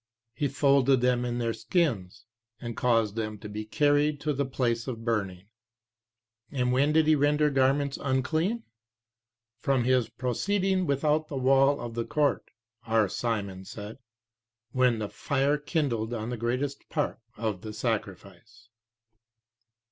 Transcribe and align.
He 0.33 0.47
folded 0.47 1.01
them 1.01 1.25
in 1.25 1.37
their 1.37 1.53
skins, 1.53 2.25
and 2.59 2.75
caused 2.75 3.15
them 3.15 3.37
to 3.37 3.47
be 3.47 3.65
carried 3.65 4.19
to 4.21 4.33
the 4.33 4.47
place 4.47 4.87
of 4.87 5.05
burning. 5.05 5.45
"And 6.49 6.71
when 6.71 6.91
did 6.91 7.05
he 7.05 7.13
render 7.13 7.51
garments 7.51 7.99
unclean?" 8.01 8.63
"From 9.59 9.83
his 9.83 10.09
proceeding 10.09 10.87
without 10.87 11.27
the 11.27 11.37
wall 11.37 11.79
of 11.79 11.93
the 11.93 12.03
court." 12.05 12.49
R. 12.87 13.07
Simon 13.07 13.63
said, 13.63 13.99
"when 14.71 14.97
the 14.97 15.07
fire 15.07 15.59
kindled 15.59 16.15
on 16.15 16.31
the 16.31 16.35
greatest 16.37 16.89
part" 16.89 17.19
(of 17.37 17.61
the 17.61 17.71
sacrifice). 17.71 18.69